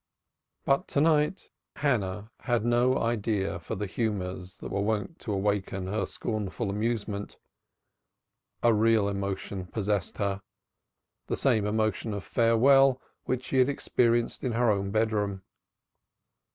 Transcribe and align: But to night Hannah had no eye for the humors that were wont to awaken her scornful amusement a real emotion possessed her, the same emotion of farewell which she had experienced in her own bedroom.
But 0.65 0.87
to 0.97 0.99
night 0.99 1.51
Hannah 1.75 2.31
had 2.39 2.65
no 2.65 2.97
eye 2.97 3.17
for 3.59 3.75
the 3.75 3.85
humors 3.85 4.57
that 4.57 4.71
were 4.71 4.81
wont 4.81 5.19
to 5.19 5.31
awaken 5.31 5.85
her 5.85 6.07
scornful 6.07 6.71
amusement 6.71 7.37
a 8.63 8.73
real 8.73 9.07
emotion 9.07 9.67
possessed 9.67 10.17
her, 10.17 10.41
the 11.27 11.37
same 11.37 11.67
emotion 11.67 12.15
of 12.15 12.23
farewell 12.23 12.99
which 13.25 13.43
she 13.45 13.57
had 13.59 13.69
experienced 13.69 14.43
in 14.43 14.53
her 14.53 14.71
own 14.71 14.89
bedroom. 14.89 15.43